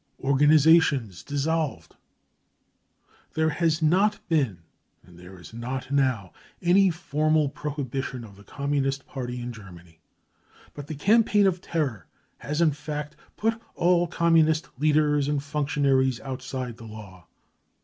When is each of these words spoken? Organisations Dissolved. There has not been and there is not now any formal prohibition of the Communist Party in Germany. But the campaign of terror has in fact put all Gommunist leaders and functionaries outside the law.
Organisations 0.23 1.21
Dissolved. 1.21 1.95
There 3.35 3.49
has 3.51 3.83
not 3.83 4.17
been 4.29 4.63
and 5.03 5.19
there 5.19 5.39
is 5.39 5.53
not 5.53 5.91
now 5.91 6.33
any 6.59 6.89
formal 6.89 7.49
prohibition 7.49 8.23
of 8.23 8.35
the 8.35 8.43
Communist 8.43 9.05
Party 9.05 9.39
in 9.39 9.53
Germany. 9.53 9.99
But 10.73 10.87
the 10.87 10.95
campaign 10.95 11.45
of 11.45 11.61
terror 11.61 12.07
has 12.39 12.61
in 12.61 12.71
fact 12.71 13.15
put 13.37 13.61
all 13.75 14.07
Gommunist 14.07 14.69
leaders 14.79 15.27
and 15.27 15.43
functionaries 15.43 16.19
outside 16.21 16.77
the 16.77 16.85
law. 16.87 17.27